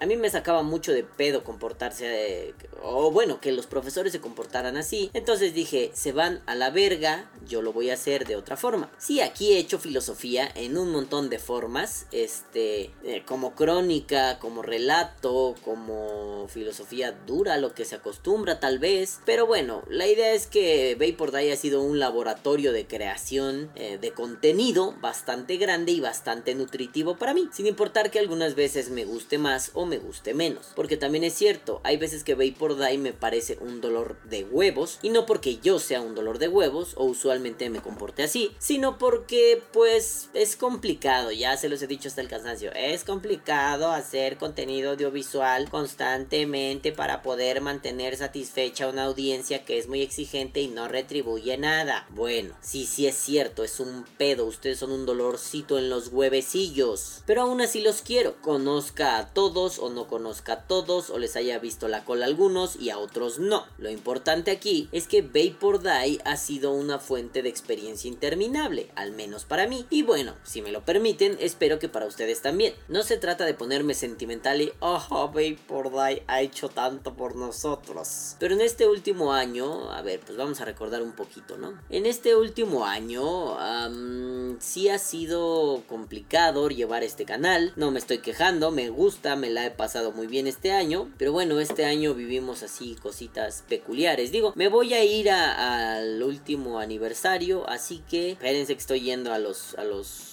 [0.00, 4.76] A mí me sacaba mucho de pedo comportarse, o bueno, que los profesores se comportaran
[4.76, 5.10] así.
[5.12, 8.90] Entonces dije, se van a la verga, yo lo voy a hacer de otra forma.
[8.98, 14.62] Sí, aquí he hecho filosofía en un montón de formas, este, eh, como crónica, como
[14.62, 19.20] relato, como filosofía dura, lo que se acostumbra tal vez.
[19.24, 23.98] Pero bueno, la idea es que Vapor Day ha sido un laboratorio de creación eh,
[24.00, 29.04] de contenido bastante grande y bastante nutritivo para mí, sin importar que algunas veces me
[29.04, 30.72] guste más o me guste menos.
[30.76, 34.98] Porque también es cierto, hay veces que Vapor Day me parece un dolor de huevos,
[35.02, 38.98] y no porque yo sea un dolor de huevos o usualmente me comporte así, sino
[38.98, 44.36] porque pues es complicado, ya se los he dicho hasta el cansancio, es complicado hacer
[44.38, 50.88] contenido audiovisual constantemente para poder mantener satisfecha una audiencia que es muy exigente y no
[50.88, 52.06] retribuye nada.
[52.10, 57.22] Bueno, sí, sí es cierto, es un pedo, ustedes son un dolorcito en los huevecillos,
[57.26, 61.36] pero aún así los quiero, conozca a todos o no conozca a todos o les
[61.36, 63.66] haya visto la cola a algunos y a otros no.
[63.78, 69.12] Lo importante aquí es que Vapor Day ha sido una fuente de experiencia interminable, al
[69.12, 69.84] menos para mí.
[69.90, 72.72] Y bueno, si me lo permiten, espero que para ustedes también.
[72.88, 78.36] No se trata de ponerme sentimental y, oh, Vapor Day ha hecho tanto por nosotros.
[78.38, 81.78] Pero en este último año, a ver, pues vamos a recordar un poquito, ¿no?
[81.90, 87.74] En este último año, am, sí ha sido complicado llevar este canal.
[87.76, 91.12] No me estoy quejando, me gusta, me la he pasado muy bien este año.
[91.18, 94.32] Pero bueno, este año vivimos así cositas peculiares.
[94.32, 99.38] Digo, me voy a ir al último aniversario, así que espérense que estoy yendo a
[99.38, 100.23] los a los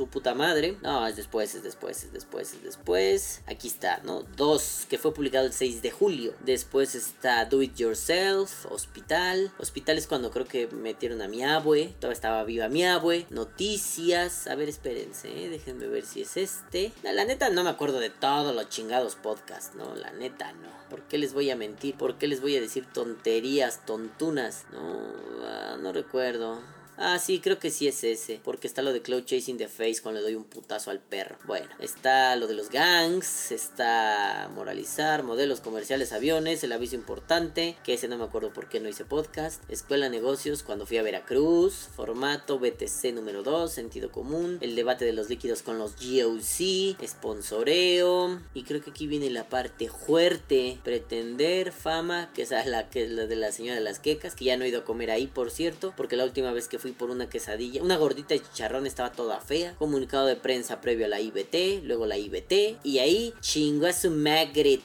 [0.00, 0.78] su puta madre.
[0.80, 3.42] No, es después, es después, es después, es después.
[3.46, 4.22] Aquí está, ¿no?
[4.34, 6.32] Dos, que fue publicado el 6 de julio.
[6.40, 9.52] Después está Do It Yourself, Hospital.
[9.58, 11.92] Hospital es cuando creo que metieron a mi abue.
[11.98, 13.26] Todavía estaba viva mi abue.
[13.28, 14.46] Noticias.
[14.46, 15.50] A ver, espérense, ¿eh?
[15.50, 16.92] déjenme ver si es este.
[17.02, 19.94] La, la neta no me acuerdo de todos los chingados podcasts, ¿no?
[19.96, 20.70] La neta no.
[20.88, 21.94] ¿Por qué les voy a mentir?
[21.94, 24.64] ¿Por qué les voy a decir tonterías, tontunas?
[24.72, 25.12] No,
[25.44, 26.79] ah, no recuerdo.
[27.02, 28.42] Ah, sí, creo que sí es ese.
[28.44, 31.38] Porque está lo de Cloud Chasing the Face cuando le doy un putazo al perro.
[31.46, 33.52] Bueno, está lo de los gangs.
[33.52, 36.62] Está moralizar, modelos comerciales, aviones.
[36.62, 37.78] El aviso importante.
[37.84, 39.62] Que ese no me acuerdo por qué no hice podcast.
[39.70, 41.88] Escuela Negocios cuando fui a Veracruz.
[41.96, 43.72] Formato BTC número 2.
[43.72, 44.58] Sentido común.
[44.60, 47.02] El debate de los líquidos con los GOC.
[47.02, 48.42] Sponsoreo.
[48.52, 50.78] Y creo que aquí viene la parte fuerte.
[50.84, 52.30] Pretender fama.
[52.34, 54.34] Que es la, que es la de la señora de las quecas.
[54.34, 55.94] Que ya no he ido a comer ahí, por cierto.
[55.96, 59.40] Porque la última vez que fui por una quesadilla, una gordita de chicharrón estaba toda
[59.40, 59.74] fea.
[59.78, 62.78] Comunicado de prensa previo a la IBT, luego la IBT.
[62.82, 64.80] Y ahí chingó a su magre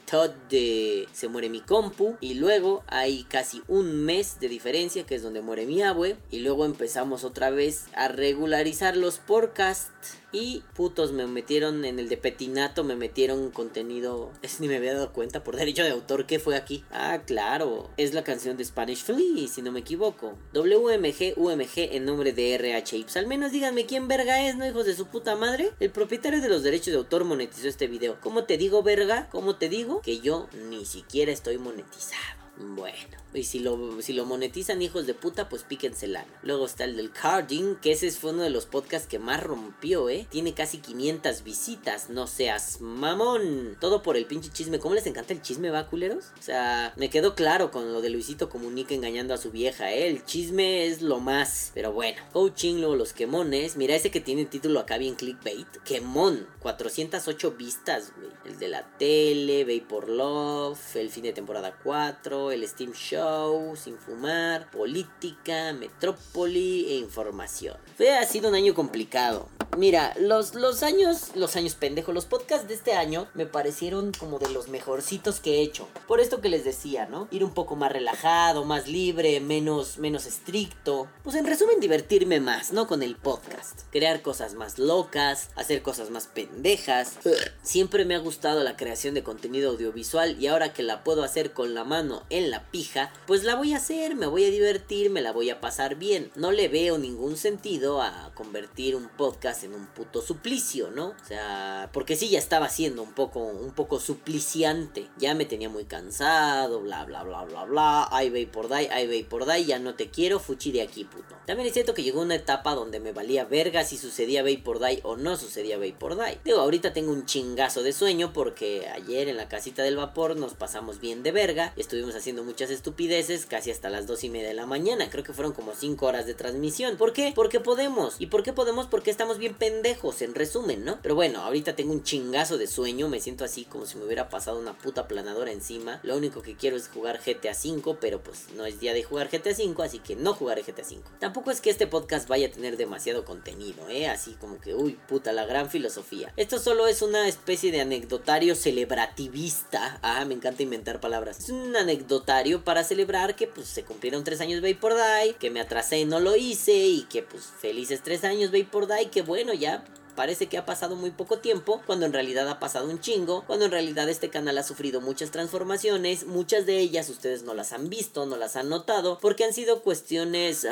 [0.50, 2.18] de se muere mi compu.
[2.22, 6.18] Y luego hay casi un mes de diferencia, que es donde muere mi abue.
[6.32, 10.20] Y luego empezamos otra vez a regularizar los podcasts.
[10.38, 14.34] Y putos me metieron en el de Petinato, me metieron contenido.
[14.42, 16.84] Es ni me había dado cuenta por derecho de autor que fue aquí.
[16.92, 17.90] Ah, claro.
[17.96, 20.38] Es la canción de Spanish Flea, si no me equivoco.
[20.54, 23.16] WMG, UMG en nombre de RH Ips.
[23.16, 25.72] Al menos díganme quién verga es, ¿no, hijos de su puta madre?
[25.80, 28.20] El propietario de los derechos de autor monetizó este video.
[28.20, 29.30] ¿Cómo te digo, verga?
[29.32, 30.02] ¿Cómo te digo?
[30.02, 32.45] Que yo ni siquiera estoy monetizado.
[32.58, 36.28] Bueno, y si lo, si lo monetizan hijos de puta, pues píquense lana.
[36.42, 40.10] Luego está el del carding, que ese fue uno de los podcasts que más rompió,
[40.10, 40.26] ¿eh?
[40.30, 43.78] Tiene casi 500 visitas, no seas mamón.
[43.82, 44.80] Todo por el pinche chisme.
[44.80, 46.32] ¿Cómo les encanta el chisme, va, culeros?
[46.40, 50.08] O sea, me quedó claro con lo de Luisito Comunica engañando a su vieja, ¿eh?
[50.08, 51.72] El chisme es lo más.
[51.74, 53.76] Pero bueno, coaching, luego los quemones.
[53.76, 55.68] Mira ese que tiene título acá bien clickbait.
[55.84, 58.30] Quemón, 408 vistas, güey.
[58.46, 62.45] El de la tele, Vapor Love, el fin de temporada 4.
[62.52, 67.78] El Steam Show, Sin Fumar, Política, Metrópoli e Información.
[67.98, 69.50] Fue, ha sido un año complicado.
[69.78, 74.40] Mira, los, los años, los años pendejos, los podcasts de este año me parecieron como
[74.40, 75.90] de los mejorcitos que he hecho.
[76.08, 77.28] Por esto que les decía, ¿no?
[77.30, 81.08] Ir un poco más relajado, más libre, menos, menos estricto.
[81.24, 82.88] Pues en resumen, divertirme más, ¿no?
[82.88, 83.82] Con el podcast.
[83.92, 87.14] Crear cosas más locas, hacer cosas más pendejas.
[87.62, 91.52] Siempre me ha gustado la creación de contenido audiovisual y ahora que la puedo hacer
[91.52, 95.10] con la mano en la pija, pues la voy a hacer, me voy a divertir,
[95.10, 96.32] me la voy a pasar bien.
[96.36, 101.08] No le veo ningún sentido a convertir un podcast en un puto suplicio, ¿no?
[101.08, 105.08] O sea, porque sí ya estaba siendo un poco, un poco supliciante.
[105.18, 108.08] Ya me tenía muy cansado, bla, bla, bla, bla, bla.
[108.12, 111.06] Ay, ve por dai, ay, ve por dai, ya no te quiero, fuchi de aquí,
[111.06, 111.36] puto.
[111.46, 114.80] También es cierto que llegó una etapa donde me valía verga si sucedía ve por
[114.80, 116.40] dai o no sucedía ve por dai.
[116.44, 120.54] Digo, ahorita tengo un chingazo de sueño porque ayer en la casita del vapor nos
[120.54, 121.74] pasamos bien de verga.
[121.78, 125.10] Estuvimos haciendo muchas estupideces casi hasta las dos y media de la mañana.
[125.10, 126.98] Creo que fueron como 5 horas de transmisión.
[126.98, 127.32] ¿Por qué?
[127.36, 128.16] Porque podemos.
[128.20, 128.88] ¿Y por qué podemos?
[128.88, 131.00] Porque estamos bien pendejos, en resumen, ¿no?
[131.02, 133.08] Pero bueno, ahorita tengo un chingazo de sueño.
[133.08, 136.00] Me siento así como si me hubiera pasado una puta planadora encima.
[136.04, 139.30] Lo único que quiero es jugar GTA V, pero pues no es día de jugar
[139.30, 141.02] GTA V, así que no jugaré GTA V.
[141.20, 144.08] Tampoco es que este podcast vaya a tener demasiado contenido, ¿eh?
[144.08, 146.34] Así como que, uy, puta, la gran filosofía.
[146.38, 150.00] Esto solo es una especie de anecdotario celebrativista.
[150.02, 151.40] Ah, me encanta inventar palabras.
[151.40, 152.15] Es un anecdotario
[152.64, 156.20] para celebrar que pues se cumplieron tres años Vapor Die, que me atrasé y no
[156.20, 159.84] lo hice y que pues felices tres años Vapor Die, que bueno, ya
[160.16, 163.66] parece que ha pasado muy poco tiempo, cuando en realidad ha pasado un chingo, cuando
[163.66, 167.90] en realidad este canal ha sufrido muchas transformaciones, muchas de ellas ustedes no las han
[167.90, 170.68] visto, no las han notado, porque han sido cuestiones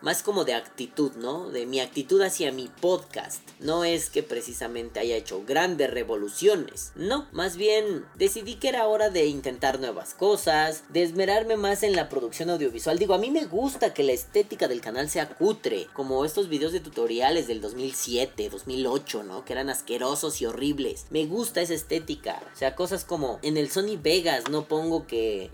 [0.00, 1.50] más como de actitud, ¿no?
[1.50, 3.40] De mi actitud hacia mi podcast.
[3.60, 9.10] No es que precisamente haya hecho grandes revoluciones, no, más bien decidí que era hora
[9.10, 12.98] de intentar nuevas cosas, de esmerarme más en la producción audiovisual.
[12.98, 16.72] Digo, a mí me gusta que la estética del canal sea cutre, como estos videos
[16.72, 18.50] de tutoriales del 2007,
[18.82, 19.44] 2008, ¿no?
[19.44, 21.06] Que eran asquerosos y horribles.
[21.10, 22.42] Me gusta esa estética.
[22.52, 25.48] O sea, cosas como en el Sony Vegas no pongo que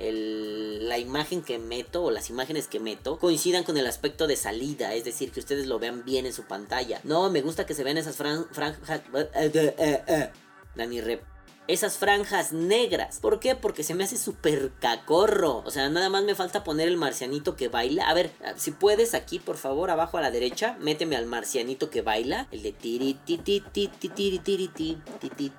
[0.83, 4.95] la imagen que meto o las imágenes que meto coincidan con el aspecto de salida.
[4.95, 7.01] Es decir, que ustedes lo vean bien en su pantalla.
[7.05, 9.01] No, me gusta que se vean esas fran- franjas...
[9.15, 10.31] eh, eh, eh, eh.
[10.75, 11.23] Dani Rep
[11.69, 13.19] esas franjas negras.
[13.21, 13.55] ¿Por qué?
[13.55, 15.63] Porque se me hace súper cacorro.
[15.67, 18.09] O sea, nada más me falta poner el marcianito que baila.
[18.09, 22.01] A ver, si puedes aquí, por favor, abajo a la derecha, méteme al marcianito que
[22.01, 22.49] baila.
[22.51, 25.53] El de tiri tiri tiri tiri tiri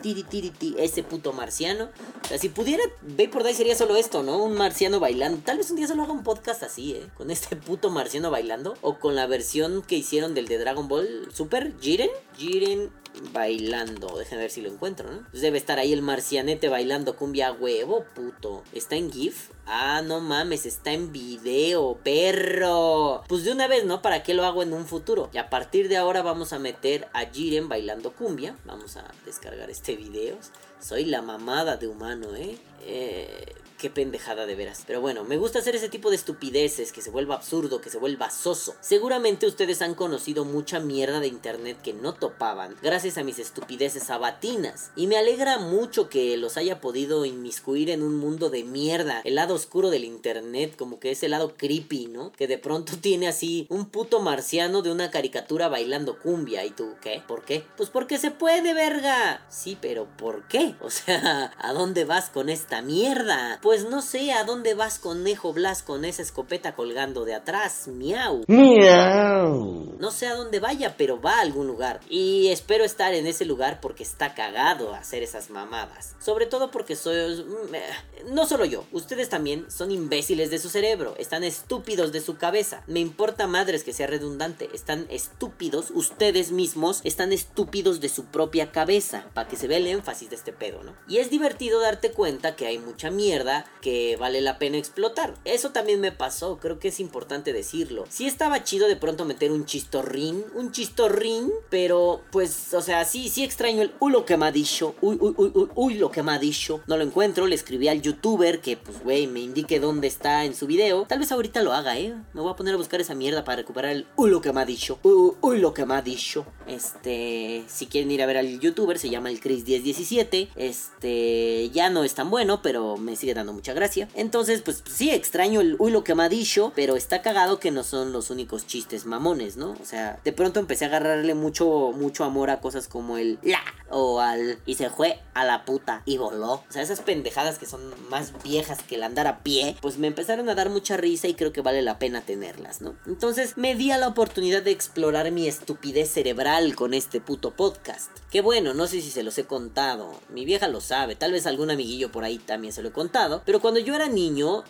[0.00, 1.88] tiri tiri Ese puto marciano.
[2.24, 4.42] O sea, si pudiera, ve por ahí sería solo esto, ¿no?
[4.42, 5.40] Un marciano bailando.
[5.44, 7.08] Tal vez un día solo haga un podcast así, ¿eh?
[7.16, 8.76] Con este puto marciano bailando.
[8.82, 12.10] O con la versión que hicieron del de Dragon Ball Super Jiren.
[12.38, 12.90] Jiren
[13.32, 14.16] bailando.
[14.16, 15.26] Déjenme ver si lo encuentro, ¿no?
[15.30, 18.62] Pues debe estar ahí el marcianete bailando cumbia huevo, puto.
[18.72, 19.50] ¿Está en GIF?
[19.66, 23.24] Ah, no mames, está en video, perro.
[23.28, 24.00] Pues de una vez, ¿no?
[24.00, 25.28] ¿Para qué lo hago en un futuro?
[25.32, 28.56] Y a partir de ahora vamos a meter a Jiren bailando cumbia.
[28.64, 30.36] Vamos a descargar este video.
[30.80, 32.58] Soy la mamada de humano, ¿eh?
[32.82, 33.54] Eh...
[33.78, 34.82] Qué pendejada de veras.
[34.84, 37.98] Pero bueno, me gusta hacer ese tipo de estupideces, que se vuelva absurdo, que se
[37.98, 38.74] vuelva soso.
[38.80, 44.02] Seguramente ustedes han conocido mucha mierda de internet que no topaban, gracias a mis estupideces
[44.02, 44.90] sabatinas.
[44.96, 49.20] Y me alegra mucho que los haya podido inmiscuir en un mundo de mierda.
[49.22, 52.32] El lado oscuro del internet, como que es el lado creepy, ¿no?
[52.32, 56.64] Que de pronto tiene así un puto marciano de una caricatura bailando cumbia.
[56.64, 57.22] ¿Y tú qué?
[57.28, 57.64] ¿Por qué?
[57.76, 59.46] Pues porque se puede, verga.
[59.48, 60.67] Sí, pero ¿por qué?
[60.80, 63.58] O sea, ¿a dónde vas con esta mierda?
[63.62, 67.88] Pues no sé a dónde vas, conejo Blas, con esa escopeta colgando de atrás.
[67.88, 68.44] Miau.
[68.48, 72.00] No sé a dónde vaya, pero va a algún lugar.
[72.08, 76.14] Y espero estar en ese lugar porque está cagado hacer esas mamadas.
[76.20, 77.44] Sobre todo porque soy...
[77.44, 77.82] mm, eh,
[78.30, 81.14] No solo yo, ustedes también son imbéciles de su cerebro.
[81.18, 82.82] Están estúpidos de su cabeza.
[82.86, 84.68] Me importa madres que sea redundante.
[84.72, 89.26] Están estúpidos, ustedes mismos están estúpidos de su propia cabeza.
[89.34, 90.94] Para que se vea el énfasis de este pedo, ¿no?
[91.08, 95.34] Y es divertido darte cuenta que hay mucha mierda que vale la pena explotar.
[95.44, 98.04] Eso también me pasó, creo que es importante decirlo.
[98.08, 103.28] Sí estaba chido de pronto meter un chistorrín, un chistorrín, pero pues, o sea, sí,
[103.28, 106.10] sí extraño el uy lo que me ha dicho, uy, uy, uy, uy, uy lo
[106.10, 106.80] que me ha dicho.
[106.86, 110.54] No lo encuentro, le escribí al youtuber que pues, güey, me indique dónde está en
[110.54, 111.06] su video.
[111.08, 112.14] Tal vez ahorita lo haga, ¿eh?
[112.32, 114.60] Me voy a poner a buscar esa mierda para recuperar el uy lo que me
[114.60, 114.98] ha dicho.
[115.02, 116.46] Uy, uy, lo que me ha dicho.
[116.66, 120.47] Este, si quieren ir a ver al youtuber, se llama el Chris1017.
[120.56, 124.08] Este, ya no es tan bueno, pero me sigue dando mucha gracia.
[124.14, 127.70] Entonces, pues sí, extraño el uy lo que me ha dicho, pero está cagado que
[127.70, 129.76] no son los únicos chistes mamones, ¿no?
[129.80, 133.62] O sea, de pronto empecé a agarrarle mucho, mucho amor a cosas como el la
[133.90, 136.52] o al y se fue a la puta y voló.
[136.52, 137.80] O sea, esas pendejadas que son
[138.10, 141.34] más viejas que el andar a pie, pues me empezaron a dar mucha risa y
[141.34, 142.96] creo que vale la pena tenerlas, ¿no?
[143.06, 148.10] Entonces me di a la oportunidad de explorar mi estupidez cerebral con este puto podcast.
[148.30, 151.48] Que bueno, no sé si se los he contado, mi vieja lo sabe, tal vez
[151.48, 154.62] algún amiguillo por ahí también se lo he contado, pero cuando yo era niño,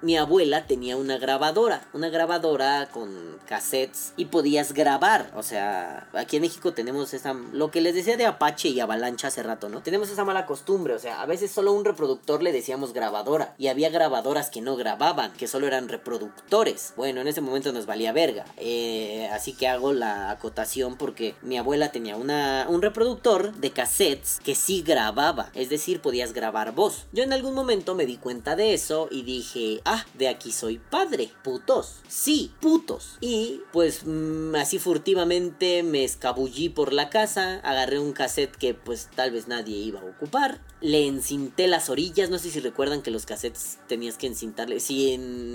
[0.00, 6.36] mi abuela tenía una grabadora, una grabadora con cassettes y podías grabar, o sea, aquí
[6.36, 9.80] en México tenemos esa, lo que les decía de Apache y Avalancha hace rato, ¿no?
[9.80, 13.68] Tenemos esa mala costumbre, o sea, a veces solo un reproductor le decíamos grabadora y
[13.68, 16.94] había grabadoras que no grababan, que solo eran reproductores.
[16.96, 21.58] Bueno, en ese momento nos valía verga, eh, así que hago la acotación porque mi
[21.58, 25.11] abuela tenía una, un reproductor de cassettes que sí grababa,
[25.54, 27.06] es decir, podías grabar voz.
[27.12, 30.78] Yo en algún momento me di cuenta de eso y dije, ah, de aquí soy
[30.78, 33.18] padre, putos, sí, putos.
[33.20, 39.08] Y pues mm, así furtivamente me escabullí por la casa, agarré un cassette que pues
[39.14, 43.10] tal vez nadie iba a ocupar, le encinté las orillas, no sé si recuerdan que
[43.10, 45.14] los cassettes tenías que encintarle, si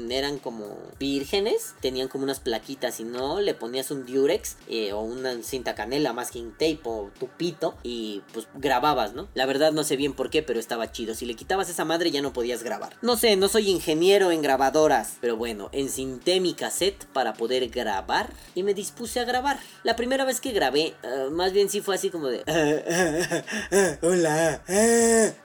[0.10, 5.02] eran como vírgenes, tenían como unas plaquitas, y no, le ponías un durex eh, o
[5.02, 9.28] una cinta canela, masking tape o tupito y pues grababas, ¿no?
[9.48, 11.16] Verdad no sé bien por qué, pero estaba chido.
[11.16, 12.96] Si le quitabas esa madre ya no podías grabar.
[13.02, 18.30] No sé, no soy ingeniero en grabadoras, pero bueno, encinté mi cassette para poder grabar
[18.54, 19.60] y me dispuse a grabar.
[19.84, 22.44] La primera vez que grabé, eh, más bien sí fue así como de...
[24.02, 24.62] Hola.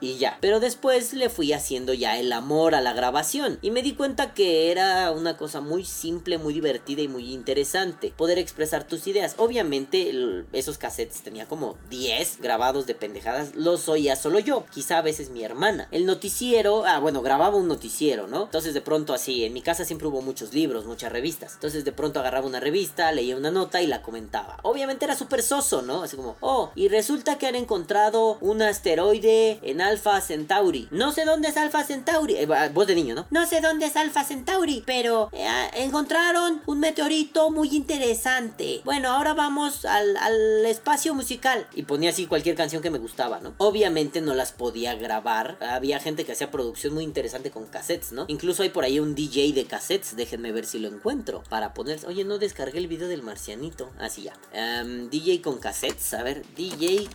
[0.01, 0.37] Y ya.
[0.41, 3.59] Pero después le fui haciendo ya el amor a la grabación.
[3.61, 8.13] Y me di cuenta que era una cosa muy simple, muy divertida y muy interesante.
[8.15, 9.35] Poder expresar tus ideas.
[9.37, 13.55] Obviamente el- esos cassettes tenía como 10 grabados de pendejadas.
[13.55, 14.65] Los oía solo yo.
[14.71, 15.87] Quizá a veces mi hermana.
[15.91, 16.85] El noticiero.
[16.85, 18.43] Ah, bueno, grababa un noticiero, ¿no?
[18.43, 19.45] Entonces de pronto así.
[19.45, 21.53] En mi casa siempre hubo muchos libros, muchas revistas.
[21.53, 24.57] Entonces de pronto agarraba una revista, leía una nota y la comentaba.
[24.63, 26.03] Obviamente era súper soso, ¿no?
[26.03, 30.87] Así como, oh, y resulta que han encontrado un asteroide en Alpha Centauri.
[30.91, 32.35] No sé dónde es Alpha Centauri.
[32.35, 33.25] Eh, voz de niño, ¿no?
[33.29, 38.81] No sé dónde es Alpha Centauri, pero eh, ah, encontraron un meteorito muy interesante.
[38.85, 41.67] Bueno, ahora vamos al, al espacio musical.
[41.73, 43.53] Y ponía así cualquier canción que me gustaba, ¿no?
[43.73, 45.57] Obviamente no las podía grabar.
[45.59, 48.25] Había gente que hacía producción muy interesante con cassettes, ¿no?
[48.27, 50.15] Incluso hay por ahí un DJ de cassettes.
[50.15, 51.41] Déjenme ver si lo encuentro.
[51.49, 51.99] Para poner.
[52.05, 53.89] Oye, no descargué el video del marcianito.
[53.97, 54.33] Así ya.
[54.51, 56.13] Em, DJ con cassettes.
[56.13, 57.09] A ver, DJ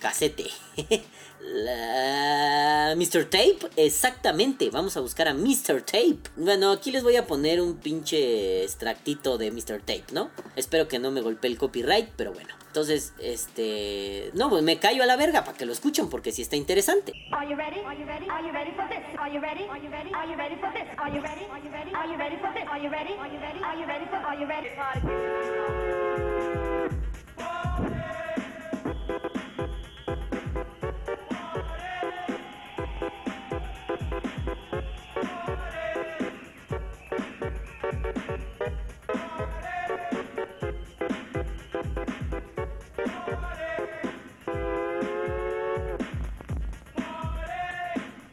[0.00, 0.46] casete.
[1.46, 3.24] La- Mr.
[3.24, 4.68] Tape, exactamente.
[4.70, 5.80] Vamos a buscar a Mr.
[5.82, 6.18] Tape.
[6.36, 9.78] Bueno, aquí les voy a poner un pinche extractito de Mr.
[9.80, 10.30] Tape, ¿no?
[10.56, 12.48] Espero que no me golpee el copyright, pero bueno.
[12.66, 14.30] Entonces, este.
[14.34, 17.12] No, pues me callo a la verga para que lo escuchen porque sí está interesante.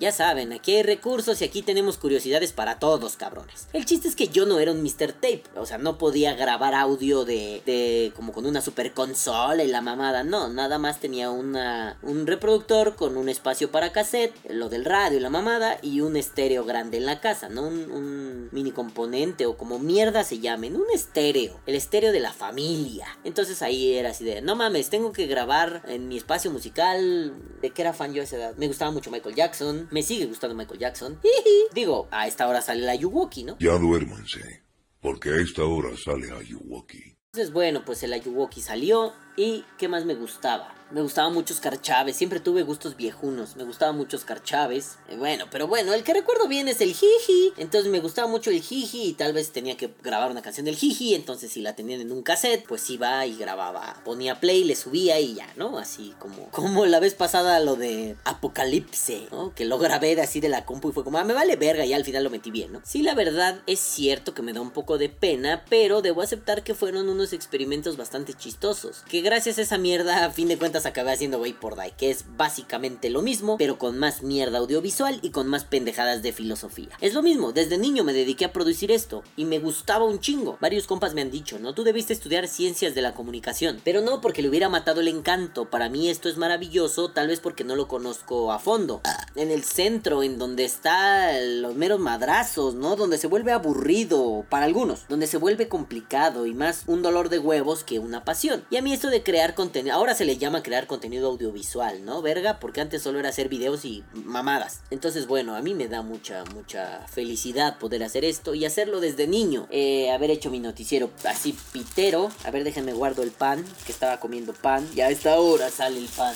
[0.04, 3.70] Ya saben, aquí hay recursos y aquí tenemos curiosidades para todos, cabrones.
[3.72, 5.14] El chiste es que yo no era un Mr.
[5.14, 9.70] Tape, o sea, no podía grabar audio de, de como con una super consola y
[9.70, 14.68] la mamada, no, nada más tenía una, un reproductor con un espacio para cassette, lo
[14.68, 17.66] del radio y la mamada, y un estéreo grande en la casa, ¿no?
[17.66, 22.34] Un, un mini componente o como mierda se llamen, un estéreo, el estéreo de la
[22.34, 23.08] familia.
[23.24, 27.70] Entonces ahí era así de, no mames, tengo que grabar en mi espacio musical, ¿de
[27.70, 28.54] qué era fan yo a esa edad?
[28.58, 31.20] Me gustaba mucho Michael Jackson, me sigue gustando Michael Jackson.
[31.74, 33.58] Digo, a esta hora sale la Yuwoki, ¿no?
[33.60, 34.64] Ya duérmanse,
[35.00, 37.16] porque a esta hora sale Ayuwoki.
[37.32, 39.14] Entonces, bueno, pues el Ayuwoki salió.
[39.36, 40.74] ¿Y qué más me gustaba?
[40.94, 45.00] Me gustaban muchos carchaves, siempre tuve gustos viejunos, me gustaban muchos carchaves.
[45.10, 47.52] Eh, bueno, pero bueno, el que recuerdo bien es el jiji.
[47.58, 50.76] Entonces me gustaba mucho el jiji y tal vez tenía que grabar una canción del
[50.76, 51.16] jiji.
[51.16, 54.00] Entonces si la tenían en un cassette, pues iba y grababa.
[54.06, 55.80] Ponía play, le subía y ya, ¿no?
[55.80, 59.56] Así como, como la vez pasada lo de Apocalipse, ¿no?
[59.56, 61.86] Que lo grabé de así de la compu y fue como, ah, me vale verga
[61.86, 62.82] y al final lo metí bien, ¿no?
[62.84, 66.64] Sí, la verdad es cierto que me da un poco de pena, pero debo aceptar
[66.64, 69.04] que fueron unos experimentos bastante chistosos.
[69.10, 72.26] Que gracias a esa mierda, a fin de cuentas acabé haciendo por Die, que es
[72.38, 76.90] básicamente lo mismo, pero con más mierda audiovisual y con más pendejadas de filosofía.
[77.02, 80.58] Es lo mismo, desde niño me dediqué a producir esto y me gustaba un chingo.
[80.62, 84.22] Varios compas me han dicho, no, tú debiste estudiar ciencias de la comunicación, pero no
[84.22, 85.70] porque le hubiera matado el encanto.
[85.70, 89.02] Para mí esto es maravilloso, tal vez porque no lo conozco a fondo.
[89.36, 92.96] En el centro, en donde está los meros madrazos, ¿no?
[92.96, 97.40] Donde se vuelve aburrido para algunos, donde se vuelve complicado y más un dolor de
[97.40, 98.66] huevos que una pasión.
[98.70, 102.22] Y a mí esto de crear contenido, ahora se le llama crear contenido audiovisual, ¿no?
[102.22, 104.82] Verga, porque antes solo era hacer videos y mamadas.
[104.90, 109.28] Entonces, bueno, a mí me da mucha, mucha felicidad poder hacer esto y hacerlo desde
[109.28, 109.68] niño.
[109.70, 112.32] Eh, haber hecho mi noticiero así pitero.
[112.44, 114.90] A ver, déjenme guardo el pan, que estaba comiendo pan.
[114.96, 116.36] Ya a esta hora sale el pan.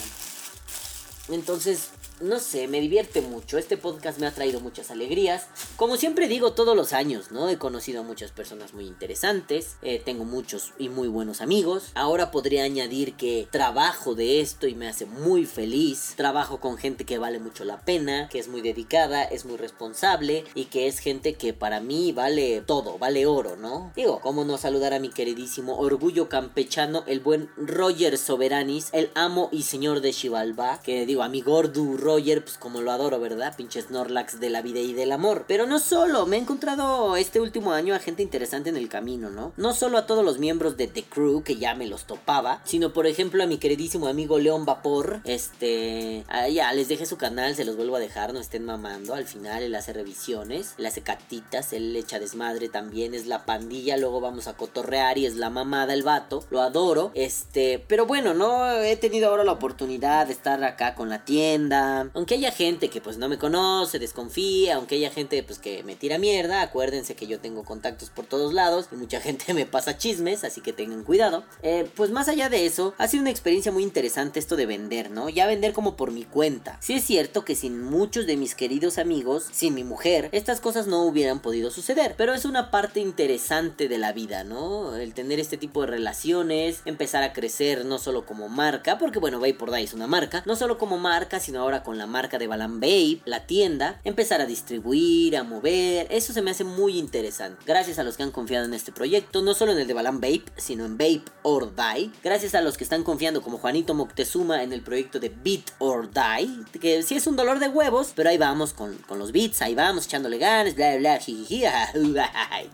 [1.29, 1.89] Entonces,
[2.21, 3.57] no sé, me divierte mucho.
[3.57, 5.47] Este podcast me ha traído muchas alegrías.
[5.75, 7.49] Como siempre digo todos los años, ¿no?
[7.49, 9.77] He conocido a muchas personas muy interesantes.
[9.81, 11.91] eh, tengo muchos y muy buenos amigos.
[11.93, 16.13] Ahora podría añadir que trabajo de esto y me hace muy feliz.
[16.15, 20.43] Trabajo con gente que vale mucho la pena, que es muy dedicada, es muy responsable
[20.55, 23.91] y que es gente que para mí vale todo, vale oro, ¿no?
[23.95, 29.49] Digo, ¿cómo no saludar a mi queridísimo orgullo campechano, el buen Roger Soberanis, el amo
[29.51, 30.81] y señor de Xibalba?
[30.81, 31.77] Que digo, a mi gordo
[32.07, 33.53] Roger, pues como lo adoro, ¿verdad?
[33.57, 35.43] Pinche Snorlax de la vida y del amor.
[35.45, 39.29] Pero no solo, me he encontrado este último año a gente interesante en el camino,
[39.29, 39.51] ¿no?
[39.57, 42.93] No solo a todos los miembros de The Crew, que ya me los topaba, sino
[42.93, 45.19] por ejemplo a mi queridísimo amigo León Vapor.
[45.25, 46.23] Este.
[46.29, 49.13] ah, ya, les dejé su canal, se los vuelvo a dejar, no estén mamando.
[49.13, 53.97] Al final él hace revisiones, él hace catitas, él echa desmadre también, es la pandilla.
[53.97, 56.45] Luego vamos a cotorrear y es la mamada el vato.
[56.51, 57.11] Lo adoro.
[57.15, 57.83] Este.
[57.85, 61.96] Pero bueno, no he tenido ahora la oportunidad de estar acá con la tienda.
[62.13, 65.95] Aunque haya gente que pues no me conoce, desconfía, aunque haya gente pues que me
[65.95, 69.97] tira mierda, acuérdense que yo tengo contactos por todos lados y mucha gente me pasa
[69.97, 71.43] chismes, así que tengan cuidado.
[71.61, 75.11] Eh, pues más allá de eso, ha sido una experiencia muy interesante esto de vender,
[75.11, 75.29] ¿no?
[75.29, 76.77] Ya vender como por mi cuenta.
[76.81, 80.87] Sí es cierto que sin muchos de mis queridos amigos, sin mi mujer, estas cosas
[80.87, 84.95] no hubieran podido suceder, pero es una parte interesante de la vida, ¿no?
[84.95, 89.41] El tener este tipo de relaciones, empezar a crecer no solo como marca, porque bueno,
[89.57, 92.47] por Die es una marca, no solo como marca, sino ahora con la marca de
[92.47, 97.63] Balan Babe, la tienda, empezar a distribuir, a mover, eso se me hace muy interesante.
[97.65, 100.19] Gracias a los que han confiado en este proyecto, no solo en el de Balan
[100.19, 102.11] Babe, sino en Babe or Die.
[102.21, 106.09] Gracias a los que están confiando como Juanito Moctezuma en el proyecto de Beat or
[106.11, 109.61] Die, que sí es un dolor de huevos, pero ahí vamos con, con los beats,
[109.61, 111.63] ahí vamos echándole ganas, bla bla, jijiji,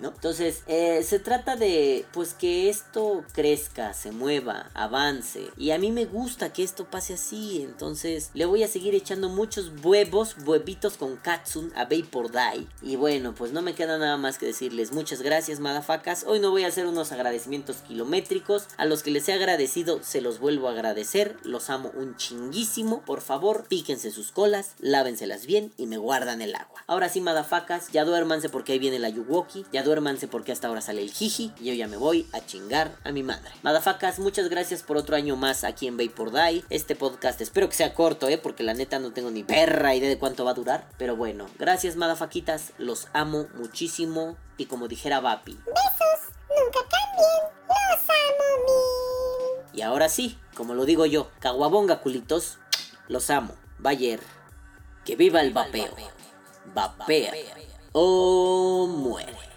[0.01, 0.07] ¿no?
[0.07, 5.51] Entonces, eh, se trata de pues que esto crezca, se mueva, avance.
[5.55, 9.27] Y a mí me gusta que esto pase así, entonces le voy a seguir echando
[9.27, 12.67] muchos huevos, huevitos con Katsun a Vapor Die.
[12.81, 16.23] Y bueno, pues no me queda nada más que decirles muchas gracias, madafacas.
[16.25, 18.69] Hoy no voy a hacer unos agradecimientos kilométricos.
[18.77, 21.35] A los que les he agradecido, se los vuelvo a agradecer.
[21.43, 23.01] Los amo un chinguísimo.
[23.01, 26.81] Por favor, píquense sus colas, lávenselas bien y me guardan el agua.
[26.87, 29.65] Ahora sí, madafacas, ya duérmanse porque ahí viene la Yuwoki.
[29.73, 31.51] Ya duérmanse porque hasta ahora sale el Jiji.
[31.59, 33.51] Y yo ya me voy a chingar a mi madre.
[33.63, 36.63] Madafacas, muchas gracias por otro año más aquí en Vapor Die.
[36.69, 40.09] Este podcast espero que sea corto, eh, porque la neta no tengo ni perra idea
[40.09, 40.87] de cuánto va a durar.
[40.97, 42.73] Pero bueno, gracias, madafaquitas.
[42.77, 44.37] Los amo muchísimo.
[44.57, 45.53] Y como dijera Vapi.
[45.53, 47.53] Besos, nunca cambien.
[47.67, 49.79] Los amo mil.
[49.79, 52.59] Y ahora sí, como lo digo yo, caguabonga culitos,
[53.07, 53.55] los amo.
[53.79, 54.19] Bayer,
[55.03, 55.95] que viva el vapeo.
[56.73, 57.33] Vapea
[57.91, 59.52] o muere.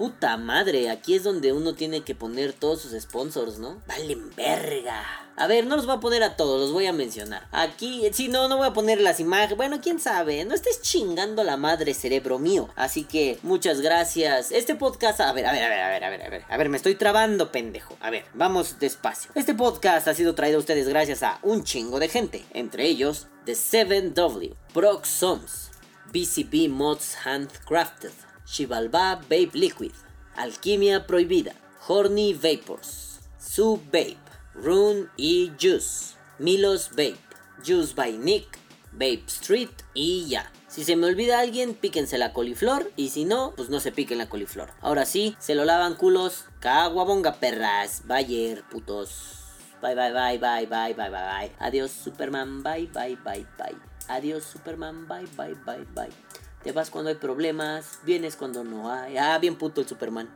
[0.00, 3.82] Puta madre, aquí es donde uno tiene que poner todos sus sponsors, ¿no?
[3.86, 5.04] Valen verga.
[5.36, 7.46] A ver, no los voy a poner a todos, los voy a mencionar.
[7.52, 9.58] Aquí, si no, no voy a poner las imágenes.
[9.58, 12.70] Bueno, quién sabe, no estés chingando la madre cerebro mío.
[12.76, 14.52] Así que, muchas gracias.
[14.52, 16.44] Este podcast, a ver, a ver, a ver, a ver, a ver, a ver.
[16.48, 17.98] A ver, me estoy trabando, pendejo.
[18.00, 19.30] A ver, vamos despacio.
[19.34, 22.42] Este podcast ha sido traído a ustedes gracias a un chingo de gente.
[22.54, 25.72] Entre ellos, The 7W, Proc Soms,
[26.10, 29.92] BCB Mods Handcrafted, Shivalba Vape Liquid,
[30.36, 31.52] Alquimia Prohibida,
[31.86, 34.18] Horny Vapors, Sue Vape,
[34.54, 37.20] Rune y Juice, Milos Vape,
[37.64, 38.58] Juice by Nick,
[38.92, 40.50] Vape Street y ya.
[40.66, 44.18] Si se me olvida alguien, píquense la coliflor y si no, pues no se piquen
[44.18, 44.70] la coliflor.
[44.80, 49.36] Ahora sí, se lo lavan culos, caguabonga perras, Bayer, putos.
[49.80, 51.52] Bye bye bye bye bye bye bye bye.
[51.58, 53.76] Adiós Superman, bye bye bye bye.
[54.08, 56.29] Adiós Superman, bye bye bye bye.
[56.62, 59.16] Te vas cuando hay problemas, vienes cuando no hay.
[59.16, 60.28] Ah, bien puto el Superman.